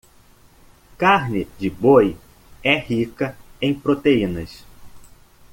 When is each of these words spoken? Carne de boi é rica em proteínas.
Carne 0.97 1.43
de 1.59 1.69
boi 1.69 2.17
é 2.63 2.75
rica 2.79 3.37
em 3.61 3.71
proteínas. 3.71 4.65